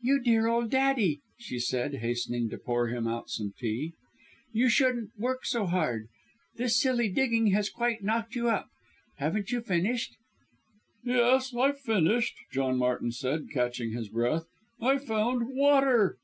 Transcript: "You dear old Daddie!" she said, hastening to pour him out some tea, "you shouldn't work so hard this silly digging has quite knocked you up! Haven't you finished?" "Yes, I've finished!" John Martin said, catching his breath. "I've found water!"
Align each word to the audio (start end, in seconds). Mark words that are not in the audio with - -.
"You 0.00 0.20
dear 0.22 0.48
old 0.48 0.70
Daddie!" 0.70 1.20
she 1.38 1.58
said, 1.58 1.96
hastening 1.96 2.48
to 2.48 2.56
pour 2.56 2.88
him 2.88 3.06
out 3.06 3.28
some 3.28 3.52
tea, 3.58 3.92
"you 4.54 4.70
shouldn't 4.70 5.10
work 5.18 5.44
so 5.44 5.66
hard 5.66 6.08
this 6.56 6.80
silly 6.80 7.10
digging 7.10 7.48
has 7.48 7.68
quite 7.68 8.02
knocked 8.02 8.34
you 8.34 8.48
up! 8.48 8.68
Haven't 9.18 9.50
you 9.52 9.60
finished?" 9.60 10.14
"Yes, 11.04 11.54
I've 11.54 11.78
finished!" 11.78 12.36
John 12.50 12.78
Martin 12.78 13.12
said, 13.12 13.48
catching 13.52 13.92
his 13.92 14.08
breath. 14.08 14.44
"I've 14.80 15.04
found 15.04 15.42
water!" 15.54 16.16